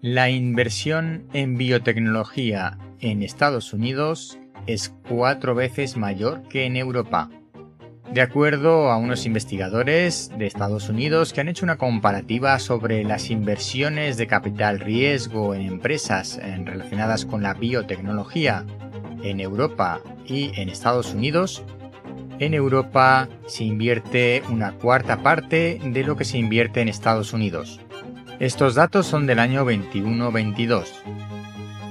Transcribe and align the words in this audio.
La 0.00 0.30
inversión 0.30 1.26
en 1.32 1.56
biotecnología 1.56 2.78
en 3.00 3.24
Estados 3.24 3.72
Unidos 3.72 4.38
es 4.68 4.94
cuatro 5.08 5.56
veces 5.56 5.96
mayor 5.96 6.42
que 6.48 6.66
en 6.66 6.76
Europa. 6.76 7.30
De 8.12 8.20
acuerdo 8.20 8.92
a 8.92 8.96
unos 8.96 9.26
investigadores 9.26 10.30
de 10.38 10.46
Estados 10.46 10.88
Unidos 10.88 11.32
que 11.32 11.40
han 11.40 11.48
hecho 11.48 11.64
una 11.64 11.78
comparativa 11.78 12.60
sobre 12.60 13.02
las 13.02 13.28
inversiones 13.28 14.16
de 14.16 14.28
capital 14.28 14.78
riesgo 14.78 15.52
en 15.52 15.62
empresas 15.62 16.38
relacionadas 16.64 17.24
con 17.24 17.42
la 17.42 17.54
biotecnología 17.54 18.64
en 19.24 19.40
Europa 19.40 20.00
y 20.24 20.52
en 20.54 20.68
Estados 20.68 21.12
Unidos, 21.12 21.64
en 22.38 22.54
Europa 22.54 23.28
se 23.46 23.64
invierte 23.64 24.44
una 24.48 24.74
cuarta 24.74 25.24
parte 25.24 25.80
de 25.82 26.04
lo 26.04 26.16
que 26.16 26.24
se 26.24 26.38
invierte 26.38 26.80
en 26.80 26.88
Estados 26.88 27.32
Unidos. 27.32 27.80
Estos 28.40 28.76
datos 28.76 29.06
son 29.06 29.26
del 29.26 29.40
año 29.40 29.64
21-22. 29.66 30.86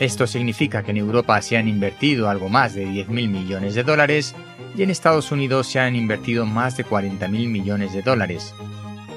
Esto 0.00 0.26
significa 0.26 0.82
que 0.82 0.90
en 0.90 0.96
Europa 0.96 1.40
se 1.40 1.56
han 1.56 1.68
invertido 1.68 2.28
algo 2.28 2.48
más 2.48 2.74
de 2.74 2.84
10.000 2.84 3.28
millones 3.28 3.76
de 3.76 3.84
dólares 3.84 4.34
y 4.76 4.82
en 4.82 4.90
Estados 4.90 5.30
Unidos 5.30 5.68
se 5.68 5.78
han 5.78 5.94
invertido 5.94 6.44
más 6.44 6.76
de 6.76 6.84
40.000 6.84 7.28
millones 7.28 7.92
de 7.92 8.02
dólares. 8.02 8.54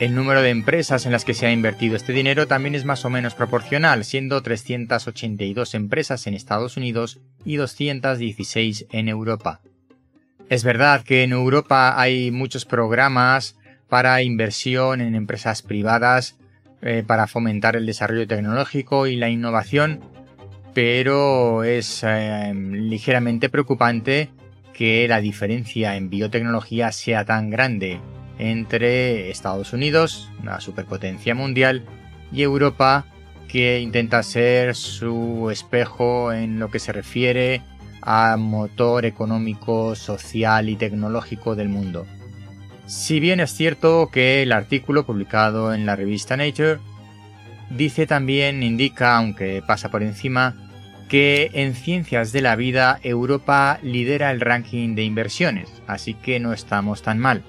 El 0.00 0.16
número 0.16 0.42
de 0.42 0.50
empresas 0.50 1.06
en 1.06 1.12
las 1.12 1.24
que 1.24 1.34
se 1.34 1.46
ha 1.46 1.52
invertido 1.52 1.94
este 1.94 2.12
dinero 2.12 2.48
también 2.48 2.74
es 2.74 2.84
más 2.84 3.04
o 3.04 3.10
menos 3.10 3.36
proporcional, 3.36 4.04
siendo 4.04 4.42
382 4.42 5.74
empresas 5.76 6.26
en 6.26 6.34
Estados 6.34 6.76
Unidos 6.76 7.20
y 7.44 7.54
216 7.54 8.86
en 8.90 9.08
Europa. 9.08 9.60
Es 10.48 10.64
verdad 10.64 11.04
que 11.04 11.22
en 11.22 11.30
Europa 11.30 12.00
hay 12.00 12.32
muchos 12.32 12.64
programas 12.64 13.56
para 13.88 14.22
inversión 14.22 15.00
en 15.00 15.14
empresas 15.14 15.62
privadas 15.62 16.36
eh, 16.82 17.04
para 17.06 17.26
fomentar 17.26 17.76
el 17.76 17.86
desarrollo 17.86 18.26
tecnológico 18.26 19.06
y 19.06 19.16
la 19.16 19.28
innovación, 19.28 20.00
pero 20.74 21.64
es 21.64 22.02
eh, 22.04 22.52
ligeramente 22.54 23.48
preocupante 23.48 24.30
que 24.72 25.06
la 25.06 25.20
diferencia 25.20 25.96
en 25.96 26.10
biotecnología 26.10 26.90
sea 26.92 27.24
tan 27.24 27.50
grande 27.50 28.00
entre 28.38 29.30
Estados 29.30 29.72
Unidos, 29.72 30.30
una 30.40 30.60
superpotencia 30.60 31.34
mundial, 31.34 31.84
y 32.32 32.42
Europa, 32.42 33.04
que 33.46 33.80
intenta 33.80 34.22
ser 34.22 34.74
su 34.74 35.50
espejo 35.50 36.32
en 36.32 36.58
lo 36.58 36.70
que 36.70 36.78
se 36.78 36.92
refiere 36.92 37.62
a 38.00 38.36
motor 38.36 39.04
económico, 39.04 39.94
social 39.94 40.68
y 40.68 40.76
tecnológico 40.76 41.54
del 41.54 41.68
mundo. 41.68 42.06
Si 42.92 43.20
bien 43.20 43.40
es 43.40 43.54
cierto 43.54 44.10
que 44.12 44.42
el 44.42 44.52
artículo 44.52 45.06
publicado 45.06 45.72
en 45.72 45.86
la 45.86 45.96
revista 45.96 46.36
Nature 46.36 46.78
dice 47.70 48.06
también, 48.06 48.62
indica, 48.62 49.16
aunque 49.16 49.62
pasa 49.66 49.90
por 49.90 50.02
encima, 50.02 50.68
que 51.08 51.50
en 51.54 51.74
ciencias 51.74 52.32
de 52.32 52.42
la 52.42 52.54
vida 52.54 53.00
Europa 53.02 53.78
lidera 53.82 54.30
el 54.30 54.42
ranking 54.42 54.94
de 54.94 55.04
inversiones, 55.04 55.70
así 55.86 56.12
que 56.12 56.38
no 56.38 56.52
estamos 56.52 57.00
tan 57.00 57.18
mal. 57.18 57.42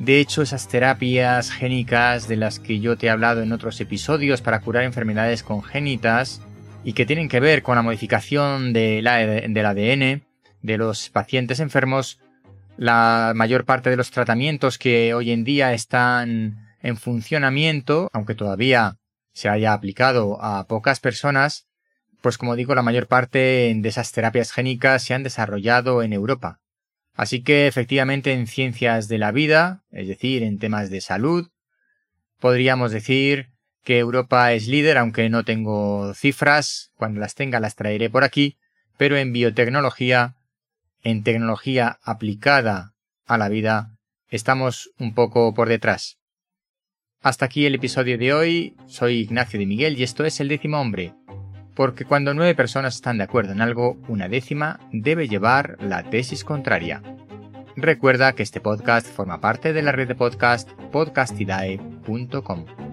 De 0.00 0.18
hecho, 0.18 0.42
esas 0.42 0.66
terapias 0.66 1.52
génicas 1.52 2.26
de 2.26 2.34
las 2.34 2.58
que 2.58 2.80
yo 2.80 2.98
te 2.98 3.06
he 3.06 3.10
hablado 3.10 3.42
en 3.42 3.52
otros 3.52 3.80
episodios 3.80 4.42
para 4.42 4.60
curar 4.62 4.82
enfermedades 4.82 5.44
congénitas 5.44 6.42
y 6.82 6.92
que 6.94 7.06
tienen 7.06 7.28
que 7.28 7.38
ver 7.38 7.62
con 7.62 7.76
la 7.76 7.82
modificación 7.82 8.72
del 8.72 9.06
ADN 9.06 10.24
de 10.62 10.76
los 10.76 11.08
pacientes 11.08 11.60
enfermos, 11.60 12.18
la 12.76 13.32
mayor 13.34 13.64
parte 13.64 13.90
de 13.90 13.96
los 13.96 14.10
tratamientos 14.10 14.78
que 14.78 15.14
hoy 15.14 15.30
en 15.30 15.44
día 15.44 15.72
están 15.72 16.66
en 16.82 16.96
funcionamiento, 16.96 18.08
aunque 18.12 18.34
todavía 18.34 18.98
se 19.32 19.48
haya 19.48 19.72
aplicado 19.72 20.42
a 20.42 20.66
pocas 20.66 21.00
personas, 21.00 21.66
pues 22.20 22.38
como 22.38 22.56
digo, 22.56 22.74
la 22.74 22.82
mayor 22.82 23.06
parte 23.06 23.72
de 23.74 23.88
esas 23.88 24.12
terapias 24.12 24.52
génicas 24.52 25.02
se 25.02 25.14
han 25.14 25.22
desarrollado 25.22 26.02
en 26.02 26.12
Europa. 26.12 26.60
Así 27.14 27.42
que 27.42 27.66
efectivamente 27.66 28.32
en 28.32 28.46
ciencias 28.46 29.08
de 29.08 29.18
la 29.18 29.32
vida, 29.32 29.84
es 29.90 30.08
decir, 30.08 30.42
en 30.42 30.58
temas 30.58 30.90
de 30.90 31.00
salud, 31.00 31.48
podríamos 32.40 32.92
decir 32.92 33.50
que 33.84 33.98
Europa 33.98 34.52
es 34.52 34.66
líder, 34.66 34.98
aunque 34.98 35.28
no 35.30 35.44
tengo 35.44 36.12
cifras, 36.14 36.90
cuando 36.96 37.20
las 37.20 37.34
tenga 37.34 37.60
las 37.60 37.74
traeré 37.74 38.10
por 38.10 38.24
aquí, 38.24 38.58
pero 38.98 39.16
en 39.16 39.32
biotecnología 39.32 40.34
en 41.06 41.22
tecnología 41.22 42.00
aplicada 42.02 42.94
a 43.26 43.38
la 43.38 43.48
vida, 43.48 43.92
estamos 44.28 44.90
un 44.98 45.14
poco 45.14 45.54
por 45.54 45.68
detrás. 45.68 46.18
Hasta 47.22 47.44
aquí 47.44 47.64
el 47.64 47.76
episodio 47.76 48.18
de 48.18 48.32
hoy, 48.32 48.76
soy 48.88 49.20
Ignacio 49.20 49.60
de 49.60 49.66
Miguel 49.66 49.96
y 49.96 50.02
esto 50.02 50.24
es 50.24 50.40
el 50.40 50.48
décimo 50.48 50.80
hombre, 50.80 51.14
porque 51.76 52.04
cuando 52.04 52.34
nueve 52.34 52.56
personas 52.56 52.96
están 52.96 53.18
de 53.18 53.24
acuerdo 53.24 53.52
en 53.52 53.60
algo, 53.60 53.96
una 54.08 54.28
décima 54.28 54.80
debe 54.90 55.28
llevar 55.28 55.76
la 55.80 56.02
tesis 56.10 56.42
contraria. 56.42 57.04
Recuerda 57.76 58.32
que 58.32 58.42
este 58.42 58.60
podcast 58.60 59.06
forma 59.06 59.40
parte 59.40 59.72
de 59.72 59.82
la 59.82 59.92
red 59.92 60.08
de 60.08 60.16
podcast 60.16 60.68
podcastidae.com. 60.90 62.85